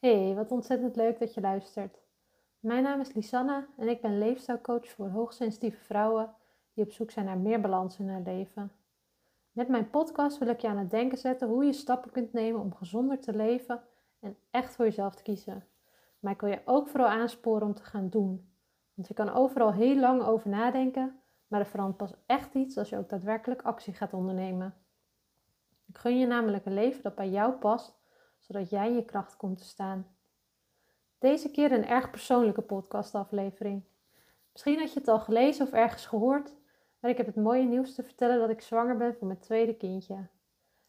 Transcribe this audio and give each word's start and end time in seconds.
Hey, 0.00 0.34
wat 0.34 0.50
ontzettend 0.50 0.96
leuk 0.96 1.18
dat 1.18 1.34
je 1.34 1.40
luistert. 1.40 1.98
Mijn 2.60 2.82
naam 2.82 3.00
is 3.00 3.12
Lisanne 3.12 3.66
en 3.76 3.88
ik 3.88 4.00
ben 4.00 4.18
leefstijlcoach 4.18 4.88
voor 4.88 5.08
hoogsensitieve 5.08 5.84
vrouwen 5.84 6.34
die 6.72 6.84
op 6.84 6.92
zoek 6.92 7.10
zijn 7.10 7.24
naar 7.24 7.38
meer 7.38 7.60
balans 7.60 7.98
in 7.98 8.08
hun 8.08 8.22
leven. 8.22 8.72
Met 9.52 9.68
mijn 9.68 9.90
podcast 9.90 10.38
wil 10.38 10.48
ik 10.48 10.60
je 10.60 10.68
aan 10.68 10.78
het 10.78 10.90
denken 10.90 11.18
zetten 11.18 11.48
hoe 11.48 11.64
je 11.64 11.72
stappen 11.72 12.10
kunt 12.10 12.32
nemen 12.32 12.60
om 12.60 12.74
gezonder 12.74 13.20
te 13.20 13.36
leven 13.36 13.82
en 14.20 14.36
echt 14.50 14.76
voor 14.76 14.84
jezelf 14.84 15.14
te 15.14 15.22
kiezen. 15.22 15.66
Maar 16.20 16.32
ik 16.32 16.40
wil 16.40 16.50
je 16.50 16.62
ook 16.64 16.88
vooral 16.88 17.08
aansporen 17.08 17.66
om 17.66 17.74
te 17.74 17.84
gaan 17.84 18.08
doen. 18.08 18.52
Want 18.94 19.08
je 19.08 19.14
kan 19.14 19.32
overal 19.32 19.72
heel 19.72 19.96
lang 19.96 20.22
over 20.22 20.50
nadenken, 20.50 21.20
maar 21.46 21.60
er 21.60 21.66
verandert 21.66 21.96
pas 21.96 22.14
echt 22.26 22.54
iets 22.54 22.78
als 22.78 22.88
je 22.88 22.98
ook 22.98 23.08
daadwerkelijk 23.08 23.62
actie 23.62 23.92
gaat 23.92 24.12
ondernemen. 24.12 24.74
Ik 25.86 25.98
gun 25.98 26.18
je 26.18 26.26
namelijk 26.26 26.66
een 26.66 26.74
leven 26.74 27.02
dat 27.02 27.14
bij 27.14 27.30
jou 27.30 27.52
past 27.52 27.99
zodat 28.50 28.70
jij 28.70 28.92
je 28.92 29.04
kracht 29.04 29.36
komt 29.36 29.58
te 29.58 29.64
staan. 29.64 30.06
Deze 31.18 31.50
keer 31.50 31.72
een 31.72 31.86
erg 31.86 32.10
persoonlijke 32.10 32.62
podcastaflevering. 32.62 33.82
Misschien 34.52 34.78
had 34.78 34.92
je 34.92 34.98
het 34.98 35.08
al 35.08 35.20
gelezen 35.20 35.66
of 35.66 35.72
ergens 35.72 36.06
gehoord, 36.06 36.54
maar 37.00 37.10
ik 37.10 37.16
heb 37.16 37.26
het 37.26 37.36
mooie 37.36 37.64
nieuws 37.64 37.94
te 37.94 38.02
vertellen 38.02 38.38
dat 38.38 38.50
ik 38.50 38.60
zwanger 38.60 38.96
ben 38.96 39.14
van 39.14 39.26
mijn 39.26 39.38
tweede 39.38 39.74
kindje. 39.74 40.26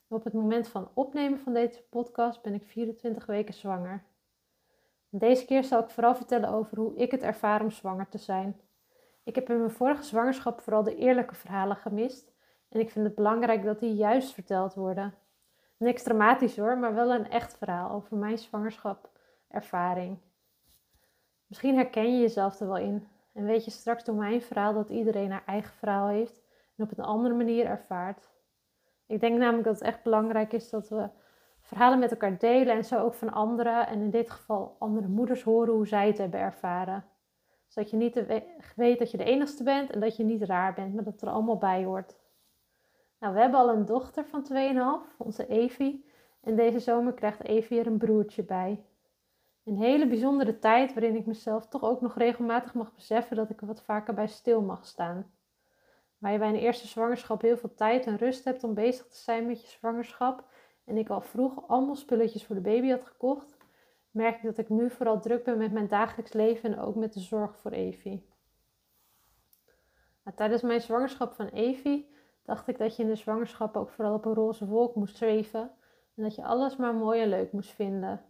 op 0.08 0.24
het 0.24 0.34
moment 0.34 0.68
van 0.68 0.90
opnemen 0.94 1.40
van 1.40 1.54
deze 1.54 1.84
podcast 1.90 2.42
ben 2.42 2.54
ik 2.54 2.64
24 2.64 3.26
weken 3.26 3.54
zwanger. 3.54 4.04
deze 5.10 5.46
keer 5.46 5.64
zal 5.64 5.80
ik 5.84 5.90
vooral 5.90 6.16
vertellen 6.16 6.50
over 6.50 6.78
hoe 6.78 6.96
ik 6.96 7.12
het 7.12 7.22
ervaar 7.22 7.62
om 7.62 7.72
zwanger 7.72 8.10
te 8.10 8.18
zijn. 8.18 8.62
Ik 9.24 9.36
heb 9.36 9.50
in 9.50 9.58
mijn 9.58 9.72
vorige 9.72 10.04
zwangerschap 10.04 10.62
vooral 10.62 10.84
de 10.84 10.96
eerlijke 10.96 11.36
verhalen 11.36 11.78
gemist 11.78 12.32
en 12.70 12.80
ik 12.80 12.90
vind 12.90 13.06
het 13.06 13.16
belangrijk 13.16 13.64
dat 13.64 13.80
die 13.80 13.96
juist 13.96 14.34
verteld 14.34 14.74
worden. 14.74 15.21
Niks 15.82 16.04
dramatisch 16.04 16.58
hoor, 16.58 16.78
maar 16.78 16.94
wel 16.94 17.14
een 17.14 17.30
echt 17.30 17.58
verhaal 17.58 17.92
over 17.92 18.18
mijn 18.18 18.38
zwangerschap 18.38 19.10
ervaring. 19.48 20.18
Misschien 21.48 21.76
herken 21.76 22.14
je 22.14 22.20
jezelf 22.20 22.60
er 22.60 22.68
wel 22.68 22.78
in 22.78 23.08
en 23.34 23.46
weet 23.46 23.66
je 23.66 23.72
straks 23.72 24.04
door 24.04 24.16
mijn 24.16 24.42
verhaal 24.42 24.74
dat 24.74 24.90
iedereen 24.90 25.32
haar 25.32 25.44
eigen 25.46 25.74
verhaal 25.74 26.08
heeft 26.08 26.42
en 26.78 26.84
op 26.84 26.98
een 26.98 27.04
andere 27.04 27.34
manier 27.34 27.66
ervaart. 27.66 28.30
Ik 29.08 29.20
denk 29.20 29.38
namelijk 29.38 29.64
dat 29.64 29.74
het 29.74 29.84
echt 29.84 30.04
belangrijk 30.04 30.54
is 30.54 30.70
dat 30.70 30.90
we 30.90 31.10
verhalen 31.62 32.00
met 32.00 32.12
elkaar 32.12 32.38
delen 32.38 32.76
en 32.76 32.86
zo 32.86 33.00
ook 33.00 33.14
van 33.14 33.32
anderen 33.32 33.88
en 33.88 34.02
in 34.02 34.10
dit 34.10 34.30
geval 34.30 34.76
andere 34.80 35.08
moeders 35.08 35.44
horen 35.44 35.74
hoe 35.74 35.88
zij 35.88 36.08
het 36.08 36.18
hebben 36.18 36.40
ervaren. 36.40 37.06
Zodat 37.68 37.90
je 37.90 37.98
niet 37.98 38.26
weet 38.76 39.00
dat 39.00 39.12
je 39.12 39.18
de 39.18 39.24
enigste 39.24 39.64
bent 39.64 39.90
en 39.90 40.00
dat 40.00 40.16
je 40.16 40.24
niet 40.24 40.44
raar 40.44 40.74
bent, 40.74 40.94
maar 40.94 41.04
dat 41.04 41.22
er 41.22 41.30
allemaal 41.30 41.58
bij 41.58 41.84
hoort. 41.84 42.20
Nou, 43.22 43.34
we 43.34 43.40
hebben 43.40 43.60
al 43.60 43.70
een 43.70 43.86
dochter 43.86 44.26
van 44.26 44.48
2,5, 45.12 45.18
onze 45.18 45.48
Evie. 45.48 46.06
En 46.42 46.56
deze 46.56 46.80
zomer 46.80 47.14
krijgt 47.14 47.44
Evie 47.44 47.80
er 47.80 47.88
een 47.88 47.98
broertje 47.98 48.44
bij. 48.44 48.86
Een 49.64 49.78
hele 49.78 50.08
bijzondere 50.08 50.60
tijd 50.60 50.94
waarin 50.94 51.16
ik 51.16 51.26
mezelf 51.26 51.68
toch 51.68 51.84
ook 51.84 52.02
nog 52.02 52.18
regelmatig 52.18 52.74
mag 52.74 52.94
beseffen 52.94 53.36
dat 53.36 53.50
ik 53.50 53.62
er 53.62 53.68
wat 53.68 53.82
vaker 53.82 54.14
bij 54.14 54.28
stil 54.28 54.62
mag 54.62 54.86
staan. 54.86 55.32
Waar 56.18 56.32
je 56.32 56.38
bij 56.38 56.50
een 56.50 56.56
eerste 56.56 56.88
zwangerschap 56.88 57.42
heel 57.42 57.58
veel 57.58 57.74
tijd 57.74 58.06
en 58.06 58.18
rust 58.18 58.44
hebt 58.44 58.64
om 58.64 58.74
bezig 58.74 59.08
te 59.08 59.18
zijn 59.18 59.46
met 59.46 59.62
je 59.62 59.68
zwangerschap. 59.68 60.44
En 60.86 60.98
ik 60.98 61.10
al 61.10 61.22
vroeg 61.22 61.68
allemaal 61.68 61.96
spulletjes 61.96 62.46
voor 62.46 62.56
de 62.56 62.62
baby 62.62 62.90
had 62.90 63.04
gekocht, 63.04 63.58
merk 64.12 64.36
ik 64.36 64.44
dat 64.44 64.58
ik 64.58 64.70
nu 64.70 64.90
vooral 64.90 65.20
druk 65.20 65.44
ben 65.44 65.58
met 65.58 65.72
mijn 65.72 65.88
dagelijks 65.88 66.34
leven 66.34 66.74
en 66.74 66.80
ook 66.80 66.96
met 66.96 67.14
de 67.14 67.20
zorg 67.20 67.58
voor 67.58 67.72
Evie. 67.72 68.30
Nou, 70.24 70.38
tijdens 70.38 70.62
mijn 70.62 70.82
zwangerschap 70.82 71.34
van 71.34 71.48
Evie 71.48 72.10
dacht 72.44 72.68
ik 72.68 72.78
dat 72.78 72.96
je 72.96 73.04
in 73.04 73.10
de 73.10 73.16
zwangerschap 73.16 73.78
ook 73.78 73.90
vooral 73.90 74.14
op 74.14 74.26
een 74.26 74.34
roze 74.34 74.66
wolk 74.66 74.96
moest 74.96 75.18
zweven 75.18 75.72
en 76.16 76.24
dat 76.24 76.36
je 76.36 76.44
alles 76.44 76.76
maar 76.76 76.96
mooi 76.96 77.22
en 77.22 77.30
leuk 77.30 77.52
moest 77.52 77.72
vinden. 77.72 78.22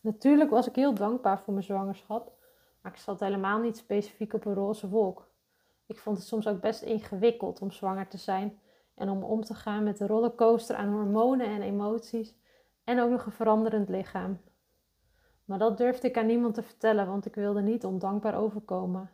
Natuurlijk 0.00 0.50
was 0.50 0.68
ik 0.68 0.74
heel 0.74 0.94
dankbaar 0.94 1.40
voor 1.40 1.52
mijn 1.52 1.64
zwangerschap, 1.64 2.32
maar 2.82 2.92
ik 2.92 2.98
zat 2.98 3.20
helemaal 3.20 3.58
niet 3.58 3.76
specifiek 3.76 4.32
op 4.32 4.44
een 4.44 4.54
roze 4.54 4.88
wolk. 4.88 5.28
Ik 5.86 5.98
vond 5.98 6.16
het 6.16 6.26
soms 6.26 6.46
ook 6.46 6.60
best 6.60 6.82
ingewikkeld 6.82 7.60
om 7.60 7.70
zwanger 7.70 8.08
te 8.08 8.18
zijn 8.18 8.60
en 8.94 9.08
om 9.08 9.22
om 9.22 9.44
te 9.44 9.54
gaan 9.54 9.84
met 9.84 9.98
de 9.98 10.06
rollercoaster 10.06 10.76
aan 10.76 10.92
hormonen 10.92 11.46
en 11.46 11.62
emoties 11.62 12.34
en 12.84 13.00
ook 13.00 13.10
nog 13.10 13.26
een 13.26 13.32
veranderend 13.32 13.88
lichaam. 13.88 14.40
Maar 15.44 15.58
dat 15.58 15.78
durfde 15.78 16.08
ik 16.08 16.18
aan 16.18 16.26
niemand 16.26 16.54
te 16.54 16.62
vertellen, 16.62 17.06
want 17.06 17.26
ik 17.26 17.34
wilde 17.34 17.60
niet 17.60 17.84
ondankbaar 17.84 18.34
overkomen. 18.34 19.10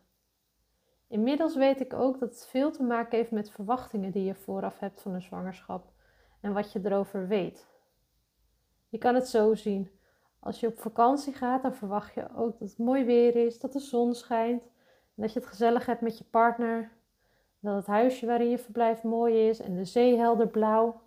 Inmiddels 1.08 1.56
weet 1.56 1.80
ik 1.80 1.92
ook 1.92 2.18
dat 2.18 2.30
het 2.30 2.46
veel 2.46 2.70
te 2.70 2.82
maken 2.82 3.18
heeft 3.18 3.30
met 3.30 3.50
verwachtingen 3.50 4.10
die 4.10 4.24
je 4.24 4.34
vooraf 4.34 4.78
hebt 4.78 5.02
van 5.02 5.14
een 5.14 5.22
zwangerschap 5.22 5.92
en 6.40 6.52
wat 6.52 6.72
je 6.72 6.80
erover 6.84 7.28
weet. 7.28 7.66
Je 8.88 8.98
kan 8.98 9.14
het 9.14 9.28
zo 9.28 9.54
zien. 9.54 9.90
Als 10.40 10.60
je 10.60 10.66
op 10.66 10.78
vakantie 10.78 11.32
gaat, 11.32 11.62
dan 11.62 11.74
verwacht 11.74 12.14
je 12.14 12.36
ook 12.36 12.58
dat 12.58 12.68
het 12.68 12.78
mooi 12.78 13.04
weer 13.04 13.36
is, 13.36 13.58
dat 13.60 13.72
de 13.72 13.78
zon 13.78 14.14
schijnt, 14.14 14.62
dat 15.14 15.32
je 15.32 15.38
het 15.38 15.48
gezellig 15.48 15.86
hebt 15.86 16.00
met 16.00 16.18
je 16.18 16.24
partner, 16.24 16.92
dat 17.60 17.76
het 17.76 17.86
huisje 17.86 18.26
waarin 18.26 18.50
je 18.50 18.58
verblijft 18.58 19.02
mooi 19.02 19.48
is 19.48 19.60
en 19.60 19.76
de 19.76 19.84
zee 19.84 20.16
helder 20.18 20.48
blauw, 20.48 21.00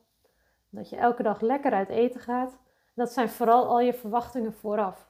dat 0.69 0.89
je 0.89 0.95
elke 0.95 1.23
dag 1.23 1.41
lekker 1.41 1.71
uit 1.71 1.89
eten 1.89 2.19
gaat. 2.19 2.57
Dat 2.95 3.11
zijn 3.11 3.29
vooral 3.29 3.67
al 3.67 3.79
je 3.79 3.93
verwachtingen 3.93 4.53
vooraf. 4.53 5.09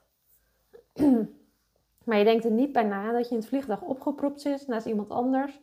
Maar 2.10 2.18
je 2.18 2.24
denkt 2.24 2.46
er 2.46 2.52
niet 2.52 2.72
bij 2.72 2.84
na 2.84 3.12
dat 3.12 3.26
je 3.26 3.32
in 3.32 3.40
het 3.40 3.50
vliegtuig 3.50 3.82
opgepropt 3.82 4.42
zit 4.42 4.68
naast 4.68 4.86
iemand 4.86 5.10
anders. 5.10 5.60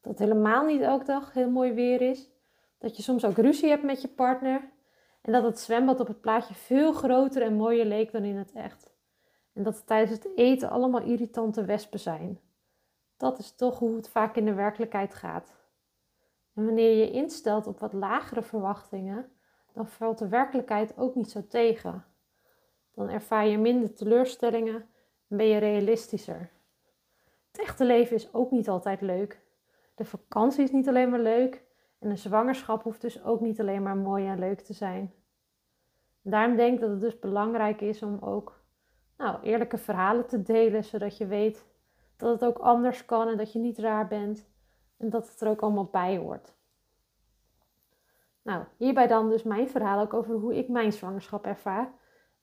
Dat 0.00 0.18
het 0.18 0.18
helemaal 0.18 0.64
niet 0.64 0.80
elke 0.80 1.04
dag 1.04 1.32
heel 1.32 1.50
mooi 1.50 1.72
weer 1.72 2.00
is. 2.00 2.30
Dat 2.78 2.96
je 2.96 3.02
soms 3.02 3.24
ook 3.24 3.36
ruzie 3.36 3.68
hebt 3.68 3.82
met 3.82 4.02
je 4.02 4.08
partner. 4.08 4.70
En 5.20 5.32
dat 5.32 5.42
het 5.42 5.58
zwembad 5.58 6.00
op 6.00 6.06
het 6.06 6.20
plaatje 6.20 6.54
veel 6.54 6.92
groter 6.92 7.42
en 7.42 7.54
mooier 7.54 7.84
leek 7.84 8.12
dan 8.12 8.24
in 8.24 8.36
het 8.36 8.52
echt. 8.52 8.92
En 9.52 9.62
dat 9.62 9.76
het 9.76 9.86
tijdens 9.86 10.10
het 10.10 10.28
eten 10.36 10.70
allemaal 10.70 11.02
irritante 11.02 11.64
wespen 11.64 12.00
zijn. 12.00 12.40
Dat 13.16 13.38
is 13.38 13.54
toch 13.54 13.78
hoe 13.78 13.96
het 13.96 14.08
vaak 14.08 14.36
in 14.36 14.44
de 14.44 14.54
werkelijkheid 14.54 15.14
gaat. 15.14 15.54
En 16.54 16.64
wanneer 16.64 16.96
je 16.96 17.10
instelt 17.10 17.66
op 17.66 17.78
wat 17.78 17.92
lagere 17.92 18.42
verwachtingen, 18.42 19.32
dan 19.72 19.86
valt 19.86 20.18
de 20.18 20.28
werkelijkheid 20.28 20.98
ook 20.98 21.14
niet 21.14 21.30
zo 21.30 21.46
tegen. 21.46 22.04
Dan 22.94 23.08
ervaar 23.08 23.46
je 23.46 23.58
minder 23.58 23.94
teleurstellingen 23.94 24.88
ben 25.26 25.46
je 25.46 25.58
realistischer. 25.58 26.50
Het 27.50 27.60
echte 27.60 27.84
leven 27.84 28.16
is 28.16 28.34
ook 28.34 28.50
niet 28.50 28.68
altijd 28.68 29.00
leuk. 29.00 29.40
De 29.94 30.04
vakantie 30.04 30.64
is 30.64 30.70
niet 30.70 30.88
alleen 30.88 31.10
maar 31.10 31.20
leuk 31.20 31.64
en 31.98 32.10
een 32.10 32.18
zwangerschap 32.18 32.82
hoeft 32.82 33.00
dus 33.00 33.24
ook 33.24 33.40
niet 33.40 33.60
alleen 33.60 33.82
maar 33.82 33.96
mooi 33.96 34.26
en 34.26 34.38
leuk 34.38 34.60
te 34.60 34.72
zijn. 34.72 35.14
daarom 36.22 36.56
denk 36.56 36.74
ik 36.74 36.80
dat 36.80 36.90
het 36.90 37.00
dus 37.00 37.18
belangrijk 37.18 37.80
is 37.80 38.02
om 38.02 38.18
ook 38.20 38.62
nou, 39.16 39.42
eerlijke 39.42 39.78
verhalen 39.78 40.26
te 40.26 40.42
delen, 40.42 40.84
zodat 40.84 41.16
je 41.16 41.26
weet 41.26 41.66
dat 42.16 42.32
het 42.32 42.44
ook 42.44 42.58
anders 42.58 43.04
kan 43.04 43.28
en 43.28 43.36
dat 43.36 43.52
je 43.52 43.58
niet 43.58 43.78
raar 43.78 44.08
bent 44.08 44.48
en 44.96 45.10
dat 45.10 45.28
het 45.28 45.40
er 45.40 45.48
ook 45.48 45.60
allemaal 45.60 45.88
bij 45.92 46.16
hoort. 46.16 46.54
Nou, 48.42 48.64
hierbij 48.76 49.06
dan 49.06 49.28
dus 49.28 49.42
mijn 49.42 49.68
verhaal 49.68 50.00
ook 50.00 50.14
over 50.14 50.34
hoe 50.34 50.56
ik 50.56 50.68
mijn 50.68 50.92
zwangerschap 50.92 51.46
ervaar 51.46 51.92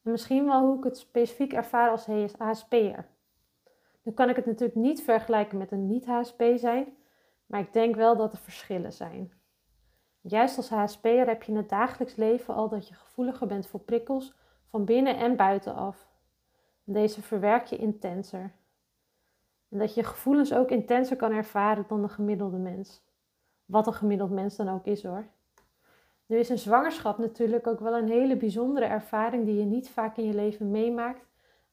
en 0.04 0.12
misschien 0.12 0.46
wel 0.46 0.66
hoe 0.66 0.78
ik 0.78 0.84
het 0.84 0.98
specifiek 0.98 1.54
ervaar 1.54 1.90
als 1.90 2.08
HSP'er. 2.38 3.08
Nu 4.04 4.12
kan 4.12 4.30
ik 4.30 4.36
het 4.36 4.46
natuurlijk 4.46 4.76
niet 4.76 5.02
vergelijken 5.02 5.58
met 5.58 5.72
een 5.72 5.88
niet-HSP 5.88 6.44
zijn, 6.56 6.98
maar 7.46 7.60
ik 7.60 7.74
denk 7.74 7.96
wel 7.96 8.18
dat 8.18 8.34
er 8.34 8.40
verschillen 8.40 8.94
zijn. 8.94 9.32
Juist 10.22 10.58
als 10.58 10.70
HSP'er 10.70 11.28
heb 11.28 11.44
je 11.44 11.52
in 11.52 11.58
het 11.58 11.70
dagelijks 11.70 12.16
leven 12.16 12.54
al 12.54 12.70
dat 12.70 12.88
je 12.88 12.94
gevoeliger 12.94 13.48
bent 13.48 13.68
voor 13.68 13.80
prikkels 13.80 14.34
van 14.70 14.86
binnen 14.86 15.18
en 15.18 15.36
buitenaf. 15.36 16.10
En 16.86 16.94
deze 16.94 17.22
verwerk 17.22 17.66
je 17.66 17.78
intenser. 17.78 18.54
En 19.70 19.78
dat 19.78 19.94
je 19.94 20.04
gevoelens 20.04 20.54
ook 20.54 20.70
intenser 20.70 21.16
kan 21.16 21.32
ervaren 21.32 21.86
dan 21.88 22.02
de 22.02 22.10
gemiddelde 22.10 22.58
mens. 22.58 23.04
Wat 23.66 23.88
een 23.88 23.94
gemiddeld 23.94 24.32
mens 24.32 24.56
dan 24.56 24.70
ook 24.70 24.86
is 24.86 25.04
hoor. 25.04 25.26
Nu 26.32 26.38
is 26.38 26.50
een 26.50 26.60
zwangerschap 26.60 27.18
natuurlijk 27.18 27.68
ook 27.68 27.80
wel 27.80 27.98
een 27.98 28.10
hele 28.10 28.38
bijzondere 28.38 28.86
ervaring 28.86 29.46
die 29.46 29.58
je 29.58 29.66
niet 29.66 29.90
vaak 29.90 30.18
in 30.18 30.26
je 30.26 30.34
leven 30.34 30.72
meemaakt 30.72 31.26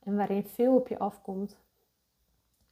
en 0.02 0.16
waarin 0.16 0.44
veel 0.44 0.74
op 0.74 0.88
je 0.88 0.98
afkomt. 0.98 1.56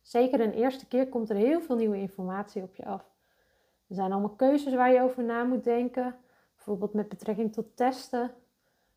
Zeker 0.02 0.40
een 0.40 0.52
eerste 0.52 0.86
keer 0.86 1.08
komt 1.08 1.30
er 1.30 1.36
heel 1.36 1.60
veel 1.60 1.76
nieuwe 1.76 1.96
informatie 1.96 2.62
op 2.62 2.76
je 2.76 2.84
af. 2.84 3.10
Er 3.88 3.94
zijn 3.94 4.12
allemaal 4.12 4.34
keuzes 4.36 4.74
waar 4.74 4.92
je 4.92 5.02
over 5.02 5.24
na 5.24 5.44
moet 5.44 5.64
denken, 5.64 6.16
bijvoorbeeld 6.54 6.92
met 6.92 7.08
betrekking 7.08 7.52
tot 7.52 7.76
testen. 7.76 8.30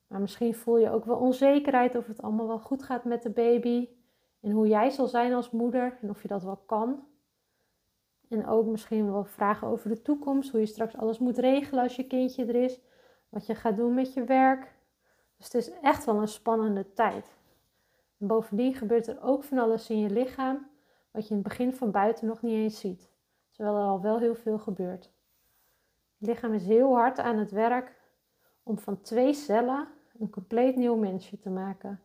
Maar 0.07 0.19
misschien 0.19 0.55
voel 0.55 0.77
je 0.77 0.91
ook 0.91 1.05
wel 1.05 1.17
onzekerheid 1.17 1.95
of 1.95 2.07
het 2.07 2.21
allemaal 2.21 2.47
wel 2.47 2.59
goed 2.59 2.83
gaat 2.83 3.03
met 3.03 3.23
de 3.23 3.29
baby 3.29 3.89
en 4.39 4.51
hoe 4.51 4.67
jij 4.67 4.89
zal 4.89 5.07
zijn 5.07 5.33
als 5.33 5.51
moeder 5.51 5.97
en 6.01 6.09
of 6.09 6.21
je 6.21 6.27
dat 6.27 6.43
wel 6.43 6.61
kan. 6.65 7.07
En 8.29 8.47
ook 8.47 8.65
misschien 8.65 9.11
wel 9.11 9.23
vragen 9.23 9.67
over 9.67 9.89
de 9.89 10.01
toekomst, 10.01 10.51
hoe 10.51 10.59
je 10.59 10.65
straks 10.65 10.97
alles 10.97 11.19
moet 11.19 11.37
regelen 11.37 11.83
als 11.83 11.95
je 11.95 12.07
kindje 12.07 12.45
er 12.45 12.55
is, 12.55 12.79
wat 13.29 13.45
je 13.45 13.55
gaat 13.55 13.75
doen 13.75 13.93
met 13.93 14.13
je 14.13 14.23
werk. 14.23 14.73
Dus 15.37 15.45
het 15.45 15.53
is 15.53 15.71
echt 15.81 16.05
wel 16.05 16.21
een 16.21 16.27
spannende 16.27 16.93
tijd. 16.93 17.37
En 18.17 18.27
bovendien 18.27 18.73
gebeurt 18.73 19.07
er 19.07 19.21
ook 19.21 19.43
van 19.43 19.57
alles 19.57 19.89
in 19.89 19.99
je 19.99 20.09
lichaam, 20.09 20.67
wat 21.11 21.23
je 21.23 21.29
in 21.29 21.39
het 21.39 21.47
begin 21.47 21.73
van 21.73 21.91
buiten 21.91 22.27
nog 22.27 22.41
niet 22.41 22.53
eens 22.53 22.79
ziet, 22.79 23.11
terwijl 23.51 23.77
er 23.77 23.83
al 23.83 24.01
wel 24.01 24.19
heel 24.19 24.35
veel 24.35 24.59
gebeurt. 24.59 25.11
Het 26.17 26.27
lichaam 26.27 26.53
is 26.53 26.65
heel 26.65 26.95
hard 26.95 27.19
aan 27.19 27.37
het 27.37 27.51
werk 27.51 27.95
om 28.63 28.77
van 28.77 29.01
twee 29.01 29.33
cellen 29.33 29.87
een 30.19 30.29
compleet 30.29 30.75
nieuw 30.75 30.95
mensje 30.95 31.39
te 31.39 31.49
maken. 31.49 32.01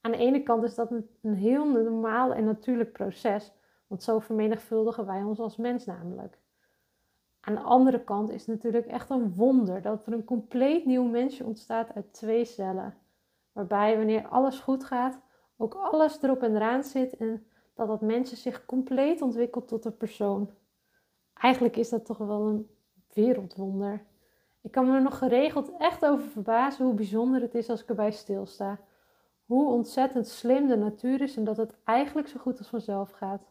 Aan 0.00 0.10
de 0.10 0.18
ene 0.18 0.42
kant 0.42 0.62
is 0.62 0.74
dat 0.74 0.90
een 1.22 1.34
heel 1.34 1.68
normaal 1.68 2.34
en 2.34 2.44
natuurlijk 2.44 2.92
proces, 2.92 3.52
want 3.86 4.02
zo 4.02 4.18
vermenigvuldigen 4.18 5.06
wij 5.06 5.22
ons 5.22 5.38
als 5.38 5.56
mens 5.56 5.84
namelijk. 5.84 6.38
Aan 7.40 7.54
de 7.54 7.60
andere 7.60 8.04
kant 8.04 8.30
is 8.30 8.46
het 8.46 8.54
natuurlijk 8.54 8.86
echt 8.86 9.10
een 9.10 9.34
wonder 9.34 9.82
dat 9.82 10.06
er 10.06 10.12
een 10.12 10.24
compleet 10.24 10.84
nieuw 10.84 11.04
mensje 11.04 11.44
ontstaat 11.44 11.94
uit 11.94 12.12
twee 12.12 12.44
cellen. 12.44 12.94
Waarbij 13.52 13.96
wanneer 13.96 14.28
alles 14.28 14.58
goed 14.58 14.84
gaat, 14.84 15.20
ook 15.56 15.74
alles 15.74 16.22
erop 16.22 16.42
en 16.42 16.54
eraan 16.54 16.84
zit 16.84 17.16
en 17.16 17.46
dat 17.74 17.88
dat 17.88 18.00
mensje 18.00 18.36
zich 18.36 18.64
compleet 18.64 19.22
ontwikkelt 19.22 19.68
tot 19.68 19.84
een 19.84 19.96
persoon. 19.96 20.50
Eigenlijk 21.34 21.76
is 21.76 21.88
dat 21.88 22.04
toch 22.04 22.18
wel 22.18 22.46
een 22.46 22.70
wereldwonder. 23.12 24.04
Ik 24.62 24.70
kan 24.70 24.86
me 24.86 24.94
er 24.94 25.02
nog 25.02 25.18
geregeld 25.18 25.72
echt 25.78 26.06
over 26.06 26.28
verbazen 26.28 26.84
hoe 26.84 26.94
bijzonder 26.94 27.40
het 27.40 27.54
is 27.54 27.70
als 27.70 27.82
ik 27.82 27.88
erbij 27.88 28.10
stilsta. 28.10 28.78
Hoe 29.44 29.70
ontzettend 29.70 30.28
slim 30.28 30.66
de 30.66 30.76
natuur 30.76 31.20
is 31.20 31.36
en 31.36 31.44
dat 31.44 31.56
het 31.56 31.74
eigenlijk 31.84 32.28
zo 32.28 32.38
goed 32.38 32.58
als 32.58 32.68
vanzelf 32.68 33.10
gaat. 33.10 33.46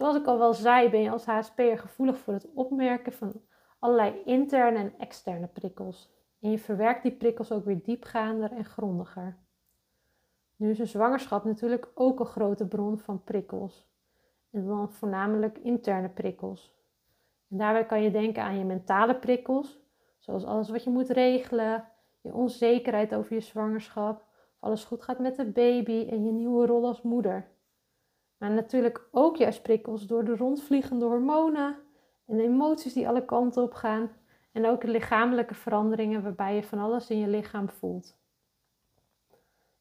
Zoals 0.00 0.16
ik 0.16 0.26
al 0.26 0.38
wel 0.38 0.54
zei, 0.54 0.90
ben 0.90 1.00
je 1.00 1.10
als 1.10 1.24
HSP'er 1.24 1.78
gevoelig 1.78 2.18
voor 2.18 2.32
het 2.32 2.48
opmerken 2.54 3.12
van 3.12 3.32
allerlei 3.78 4.22
interne 4.24 4.78
en 4.78 4.98
externe 4.98 5.46
prikkels. 5.46 6.10
En 6.40 6.50
je 6.50 6.58
verwerkt 6.58 7.02
die 7.02 7.16
prikkels 7.16 7.52
ook 7.52 7.64
weer 7.64 7.82
diepgaander 7.82 8.52
en 8.52 8.64
grondiger. 8.64 9.38
Nu 10.56 10.70
is 10.70 10.78
een 10.78 10.86
zwangerschap 10.86 11.44
natuurlijk 11.44 11.88
ook 11.94 12.20
een 12.20 12.26
grote 12.26 12.66
bron 12.66 12.98
van 12.98 13.24
prikkels. 13.24 13.88
En 14.50 14.66
dan 14.66 14.92
voornamelijk 14.92 15.58
interne 15.58 16.08
prikkels. 16.08 16.74
En 17.50 17.56
daarbij 17.56 17.86
kan 17.86 18.02
je 18.02 18.10
denken 18.10 18.42
aan 18.42 18.58
je 18.58 18.64
mentale 18.64 19.18
prikkels, 19.18 19.78
zoals 20.18 20.44
alles 20.44 20.70
wat 20.70 20.84
je 20.84 20.90
moet 20.90 21.10
regelen, 21.10 21.84
je 22.20 22.34
onzekerheid 22.34 23.14
over 23.14 23.34
je 23.34 23.40
zwangerschap, 23.40 24.20
of 24.20 24.56
alles 24.60 24.84
goed 24.84 25.02
gaat 25.02 25.18
met 25.18 25.36
de 25.36 25.46
baby 25.46 26.06
en 26.10 26.24
je 26.24 26.32
nieuwe 26.32 26.66
rol 26.66 26.86
als 26.86 27.02
moeder. 27.02 27.58
Maar 28.40 28.50
natuurlijk 28.50 29.08
ook 29.10 29.36
juist 29.36 29.62
prikkels 29.62 30.06
door 30.06 30.24
de 30.24 30.36
rondvliegende 30.36 31.04
hormonen 31.04 31.76
en 32.26 32.40
emoties 32.40 32.92
die 32.92 33.08
alle 33.08 33.24
kanten 33.24 33.62
op 33.62 33.74
gaan. 33.74 34.10
En 34.52 34.66
ook 34.66 34.80
de 34.80 34.88
lichamelijke 34.88 35.54
veranderingen 35.54 36.22
waarbij 36.22 36.54
je 36.54 36.62
van 36.62 36.78
alles 36.78 37.10
in 37.10 37.18
je 37.18 37.28
lichaam 37.28 37.68
voelt. 37.68 38.18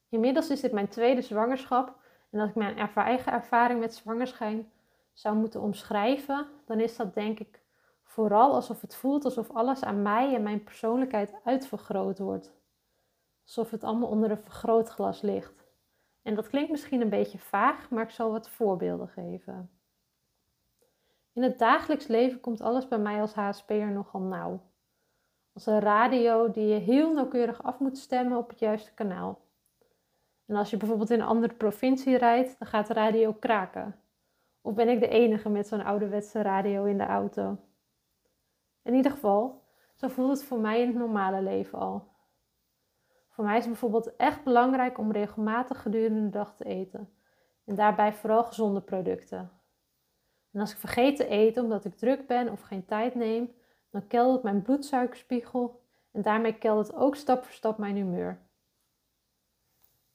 Inmiddels 0.09 0.49
is 0.49 0.61
dit 0.61 0.71
mijn 0.71 0.87
tweede 0.87 1.21
zwangerschap. 1.21 1.95
En 2.29 2.39
als 2.39 2.49
ik 2.49 2.55
mijn 2.55 2.91
eigen 2.95 3.31
ervaring 3.31 3.79
met 3.79 3.93
zwangerschap 3.93 4.63
zou 5.13 5.35
moeten 5.35 5.61
omschrijven, 5.61 6.47
dan 6.65 6.79
is 6.79 6.95
dat 6.95 7.13
denk 7.13 7.39
ik 7.39 7.61
vooral 8.03 8.53
alsof 8.53 8.81
het 8.81 8.95
voelt 8.95 9.25
alsof 9.25 9.51
alles 9.51 9.83
aan 9.83 10.01
mij 10.01 10.35
en 10.35 10.43
mijn 10.43 10.63
persoonlijkheid 10.63 11.33
uitvergroot 11.43 12.19
wordt. 12.19 12.53
Alsof 13.45 13.71
het 13.71 13.83
allemaal 13.83 14.09
onder 14.09 14.31
een 14.31 14.43
vergrootglas 14.43 15.21
ligt. 15.21 15.68
En 16.21 16.35
dat 16.35 16.49
klinkt 16.49 16.71
misschien 16.71 17.01
een 17.01 17.09
beetje 17.09 17.37
vaag, 17.37 17.89
maar 17.89 18.03
ik 18.03 18.09
zal 18.09 18.31
wat 18.31 18.49
voorbeelden 18.49 19.07
geven. 19.07 19.69
In 21.33 21.43
het 21.43 21.59
dagelijks 21.59 22.07
leven 22.07 22.39
komt 22.39 22.61
alles 22.61 22.87
bij 22.87 22.97
mij 22.97 23.21
als 23.21 23.33
HSP'er 23.33 23.91
nogal 23.91 24.21
nauw. 24.21 24.61
Als 25.53 25.65
een 25.65 25.79
radio 25.79 26.51
die 26.51 26.67
je 26.67 26.79
heel 26.79 27.13
nauwkeurig 27.13 27.63
af 27.63 27.79
moet 27.79 27.97
stemmen 27.97 28.37
op 28.37 28.49
het 28.49 28.59
juiste 28.59 28.93
kanaal. 28.93 29.39
En 30.45 30.55
als 30.55 30.69
je 30.69 30.77
bijvoorbeeld 30.77 31.09
in 31.09 31.19
een 31.19 31.27
andere 31.27 31.53
provincie 31.53 32.17
rijdt, 32.17 32.59
dan 32.59 32.67
gaat 32.67 32.87
de 32.87 32.93
radio 32.93 33.33
kraken. 33.33 33.99
Of 34.61 34.73
ben 34.73 34.89
ik 34.89 34.99
de 34.99 35.07
enige 35.07 35.49
met 35.49 35.67
zo'n 35.67 35.83
ouderwetse 35.83 36.41
radio 36.41 36.85
in 36.85 36.97
de 36.97 37.05
auto? 37.05 37.57
In 38.83 38.93
ieder 38.93 39.11
geval, 39.11 39.63
zo 39.95 40.07
voelt 40.07 40.29
het 40.29 40.43
voor 40.43 40.59
mij 40.59 40.81
in 40.81 40.87
het 40.87 40.97
normale 40.97 41.41
leven 41.41 41.79
al. 41.79 42.07
Voor 43.39 43.47
mij 43.47 43.57
is 43.57 43.63
het 43.63 43.71
bijvoorbeeld 43.71 44.15
echt 44.15 44.43
belangrijk 44.43 44.97
om 44.97 45.11
regelmatig 45.11 45.81
gedurende 45.81 46.21
de 46.21 46.29
dag 46.29 46.55
te 46.55 46.65
eten. 46.65 47.09
En 47.65 47.75
daarbij 47.75 48.13
vooral 48.13 48.43
gezonde 48.43 48.81
producten. 48.81 49.51
En 50.51 50.59
als 50.59 50.71
ik 50.71 50.77
vergeet 50.77 51.15
te 51.15 51.27
eten 51.27 51.63
omdat 51.63 51.85
ik 51.85 51.95
druk 51.95 52.27
ben 52.27 52.51
of 52.51 52.61
geen 52.61 52.85
tijd 52.85 53.15
neem, 53.15 53.53
dan 53.89 54.07
keldert 54.07 54.43
mijn 54.43 54.61
bloedsuikerspiegel 54.61 55.81
en 56.11 56.21
daarmee 56.21 56.57
keldert 56.57 56.95
ook 56.95 57.15
stap 57.15 57.43
voor 57.43 57.53
stap 57.53 57.77
mijn 57.77 57.95
humeur. 57.95 58.39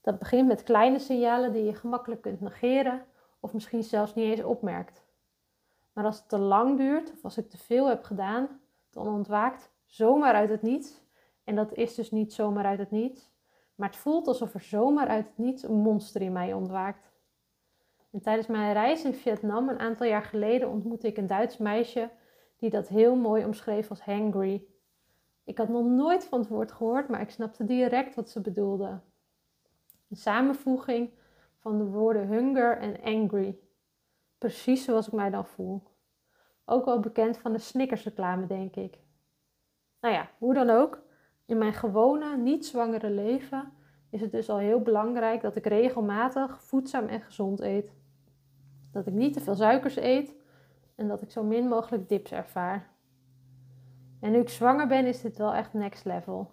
Dat 0.00 0.19
begint 0.19 0.49
met 0.49 0.62
kleine 0.62 0.99
signalen 0.99 1.53
die 1.53 1.65
je 1.65 1.75
gemakkelijk 1.75 2.23
kunt 2.23 2.41
negeren 2.41 3.05
of 3.41 3.53
misschien 3.53 3.82
zelfs 3.82 4.15
niet 4.15 4.31
eens 4.31 4.43
opmerkt. 4.43 5.05
Maar 5.93 6.05
als 6.05 6.19
het 6.19 6.29
te 6.29 6.38
lang 6.38 6.77
duurt 6.77 7.12
of 7.12 7.25
als 7.25 7.38
ik 7.38 7.50
te 7.50 7.59
veel 7.59 7.88
heb 7.88 8.03
gedaan, 8.03 8.61
dan 8.91 9.09
ontwaakt 9.09 9.70
zomaar 9.85 10.35
uit 10.35 10.50
het 10.50 10.62
niets. 10.62 11.04
En 11.44 11.55
dat 11.55 11.73
is 11.73 11.94
dus 11.94 12.11
niet 12.11 12.32
zomaar 12.32 12.64
uit 12.64 12.79
het 12.79 12.91
niets, 12.91 13.31
maar 13.75 13.88
het 13.88 13.99
voelt 13.99 14.26
alsof 14.26 14.55
er 14.55 14.61
zomaar 14.61 15.08
uit 15.08 15.26
het 15.26 15.38
niets 15.38 15.62
een 15.62 15.75
monster 15.75 16.23
in 16.23 16.32
mij 16.32 16.52
ontwaakt. 16.52 17.12
En 18.11 18.20
tijdens 18.20 18.46
mijn 18.46 18.73
reis 18.73 19.05
in 19.05 19.14
Vietnam 19.14 19.69
een 19.69 19.79
aantal 19.79 20.06
jaar 20.06 20.23
geleden 20.23 20.70
ontmoette 20.70 21.06
ik 21.06 21.17
een 21.17 21.26
Duits 21.26 21.58
meisje 21.58 22.11
die 22.56 22.70
dat 22.70 22.88
heel 22.88 23.17
mooi 23.17 23.44
omschreef 23.44 23.91
als 23.91 24.00
hangry. 24.00 24.64
Ik 25.44 25.58
had 25.58 25.69
nog 25.69 25.87
nooit 25.87 26.25
van 26.25 26.38
het 26.38 26.49
woord 26.49 26.73
gehoord, 26.73 27.08
maar 27.08 27.20
ik 27.20 27.31
snapte 27.31 27.64
direct 27.64 28.14
wat 28.14 28.31
ze 28.31 28.41
bedoelde. 28.41 29.00
Een 30.11 30.17
samenvoeging 30.17 31.11
van 31.58 31.79
de 31.79 31.85
woorden 31.85 32.26
hunger 32.29 32.79
en 32.79 33.02
angry. 33.02 33.58
Precies 34.38 34.85
zoals 34.85 35.06
ik 35.06 35.12
mij 35.12 35.31
dan 35.31 35.46
voel. 35.46 35.82
Ook 36.64 36.85
wel 36.85 37.00
bekend 37.00 37.38
van 37.38 37.52
de 37.52 37.58
Snickers 37.58 38.05
reclame, 38.05 38.46
denk 38.46 38.76
ik. 38.76 38.99
Nou 40.00 40.14
ja, 40.14 40.31
hoe 40.38 40.55
dan 40.55 40.70
ook. 40.70 41.02
In 41.46 41.58
mijn 41.58 41.73
gewone, 41.73 42.37
niet 42.37 42.67
zwangere 42.67 43.11
leven 43.11 43.73
is 44.11 44.20
het 44.20 44.32
dus 44.32 44.49
al 44.49 44.58
heel 44.58 44.81
belangrijk 44.81 45.41
dat 45.41 45.56
ik 45.56 45.67
regelmatig 45.67 46.62
voedzaam 46.62 47.06
en 47.06 47.20
gezond 47.20 47.61
eet. 47.61 47.93
Dat 48.93 49.06
ik 49.06 49.12
niet 49.12 49.32
te 49.32 49.41
veel 49.41 49.55
suikers 49.55 49.96
eet 49.96 50.35
en 50.94 51.08
dat 51.08 51.23
ik 51.23 51.31
zo 51.31 51.43
min 51.43 51.69
mogelijk 51.69 52.08
dips 52.08 52.32
ervaar. 52.32 52.93
En 54.20 54.32
nu 54.32 54.38
ik 54.38 54.49
zwanger 54.49 54.87
ben, 54.87 55.06
is 55.06 55.20
dit 55.20 55.37
wel 55.38 55.55
echt 55.55 55.73
next 55.73 56.05
level. 56.05 56.50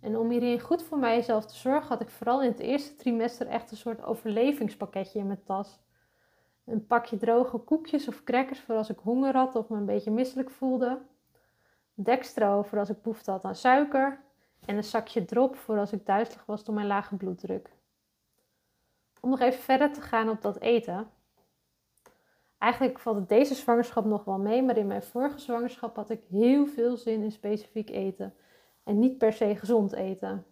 En 0.00 0.16
om 0.16 0.30
hierin 0.30 0.60
goed 0.60 0.82
voor 0.82 0.98
mijzelf 0.98 1.46
te 1.46 1.56
zorgen, 1.56 1.88
had 1.88 2.00
ik 2.00 2.10
vooral 2.10 2.42
in 2.42 2.50
het 2.50 2.58
eerste 2.58 2.94
trimester 2.94 3.46
echt 3.46 3.70
een 3.70 3.76
soort 3.76 4.02
overlevingspakketje 4.02 5.18
in 5.18 5.26
mijn 5.26 5.42
tas. 5.44 5.80
Een 6.64 6.86
pakje 6.86 7.16
droge 7.16 7.58
koekjes 7.58 8.08
of 8.08 8.24
crackers 8.24 8.60
voor 8.60 8.74
als 8.74 8.90
ik 8.90 8.98
honger 8.98 9.34
had 9.34 9.54
of 9.54 9.68
me 9.68 9.76
een 9.76 9.86
beetje 9.86 10.10
misselijk 10.10 10.50
voelde. 10.50 11.00
Dextro 11.98 12.62
voor 12.62 12.78
als 12.78 12.90
ik 12.90 13.02
behoefte 13.02 13.30
had 13.30 13.44
aan 13.44 13.54
suiker. 13.54 14.20
En 14.66 14.76
een 14.76 14.84
zakje 14.84 15.24
drop 15.24 15.56
voor 15.56 15.78
als 15.78 15.92
ik 15.92 16.06
duizelig 16.06 16.46
was 16.46 16.64
door 16.64 16.74
mijn 16.74 16.86
lage 16.86 17.16
bloeddruk. 17.16 17.70
Om 19.20 19.30
nog 19.30 19.40
even 19.40 19.62
verder 19.62 19.92
te 19.92 20.00
gaan 20.00 20.28
op 20.28 20.42
dat 20.42 20.60
eten. 20.60 21.10
Eigenlijk 22.58 22.98
valt 22.98 23.16
het 23.16 23.28
deze 23.28 23.54
zwangerschap 23.54 24.04
nog 24.04 24.24
wel 24.24 24.38
mee, 24.38 24.62
maar 24.62 24.76
in 24.76 24.86
mijn 24.86 25.02
vorige 25.02 25.38
zwangerschap 25.38 25.96
had 25.96 26.10
ik 26.10 26.24
heel 26.24 26.66
veel 26.66 26.96
zin 26.96 27.22
in 27.22 27.32
specifiek 27.32 27.90
eten. 27.90 28.34
En 28.84 28.98
niet 28.98 29.18
per 29.18 29.32
se 29.32 29.56
gezond 29.56 29.92
eten. 29.92 30.46